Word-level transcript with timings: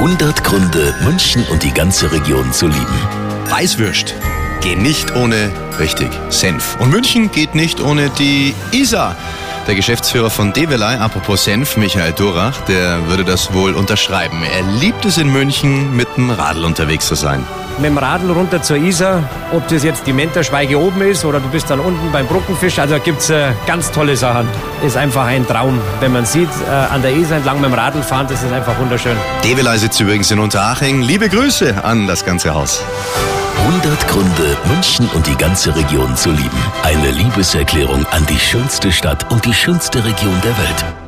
100 0.00 0.42
Gründe, 0.44 0.94
München 1.04 1.44
und 1.50 1.62
die 1.62 1.74
ganze 1.74 2.10
Region 2.10 2.54
zu 2.54 2.66
lieben. 2.68 2.98
Weißwürst 3.50 4.14
gehen 4.62 4.80
nicht 4.80 5.14
ohne, 5.14 5.52
richtig, 5.78 6.08
Senf. 6.30 6.78
Und 6.80 6.88
München 6.88 7.30
geht 7.30 7.54
nicht 7.54 7.82
ohne 7.82 8.08
die 8.08 8.54
Isar. 8.72 9.14
Der 9.66 9.74
Geschäftsführer 9.74 10.30
von 10.30 10.54
Develei, 10.54 10.98
apropos 10.98 11.44
Senf, 11.44 11.76
Michael 11.76 12.14
Durach, 12.14 12.62
der 12.62 13.08
würde 13.08 13.24
das 13.24 13.52
wohl 13.52 13.74
unterschreiben. 13.74 14.42
Er 14.42 14.62
liebt 14.80 15.04
es 15.04 15.18
in 15.18 15.30
München, 15.30 15.94
mit 15.94 16.08
dem 16.16 16.30
Radl 16.30 16.64
unterwegs 16.64 17.06
zu 17.06 17.14
sein. 17.14 17.44
Mit 17.80 17.88
dem 17.88 17.96
Radl 17.96 18.30
runter 18.30 18.60
zur 18.60 18.76
Isar, 18.76 19.22
ob 19.52 19.66
das 19.68 19.82
jetzt 19.84 20.06
die 20.06 20.12
Menterschweige 20.12 20.78
oben 20.78 21.00
ist 21.00 21.24
oder 21.24 21.40
du 21.40 21.48
bist 21.48 21.70
dann 21.70 21.80
unten 21.80 22.12
beim 22.12 22.26
Bruckenfisch, 22.26 22.78
also 22.78 22.96
da 22.96 23.00
gibt's 23.00 23.30
äh, 23.30 23.52
ganz 23.66 23.90
tolle 23.90 24.18
Sachen. 24.18 24.46
Ist 24.84 24.98
einfach 24.98 25.24
ein 25.24 25.46
Traum. 25.46 25.80
Wenn 25.98 26.12
man 26.12 26.26
sieht, 26.26 26.50
äh, 26.68 26.70
an 26.70 27.00
der 27.00 27.12
Isar 27.12 27.38
entlang 27.38 27.58
mit 27.58 27.70
dem 27.70 27.74
Radl 27.74 28.02
fahren, 28.02 28.26
das 28.28 28.42
ist 28.42 28.52
einfach 28.52 28.78
wunderschön. 28.78 29.16
Develei 29.44 29.78
sitzt 29.78 29.98
übrigens 29.98 30.30
in 30.30 30.40
Unterhaching. 30.40 31.00
Liebe 31.00 31.30
Grüße 31.30 31.82
an 31.82 32.06
das 32.06 32.26
ganze 32.26 32.52
Haus. 32.52 32.82
100 33.66 34.08
Gründe, 34.08 34.58
München 34.66 35.08
und 35.14 35.26
die 35.26 35.36
ganze 35.36 35.74
Region 35.74 36.14
zu 36.16 36.30
lieben. 36.30 36.62
Eine 36.82 37.10
Liebeserklärung 37.12 38.04
an 38.10 38.26
die 38.26 38.38
schönste 38.38 38.92
Stadt 38.92 39.32
und 39.32 39.46
die 39.46 39.54
schönste 39.54 40.04
Region 40.04 40.38
der 40.42 40.58
Welt. 40.58 40.99